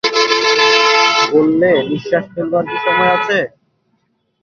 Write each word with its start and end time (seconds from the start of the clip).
বললে, 1.31 1.69
নিশ্বাস 1.89 2.25
ফেলবার 2.33 2.63
কি 2.69 2.77
সময় 2.85 3.11
আছে। 3.17 3.37